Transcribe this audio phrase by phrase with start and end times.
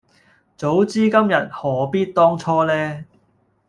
[0.57, 3.05] 早知今日何必當初呢